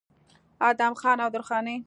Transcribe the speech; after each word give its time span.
ادم 0.69 0.93
خان 0.99 1.17
او 1.23 1.29
درخانۍ 1.35 1.77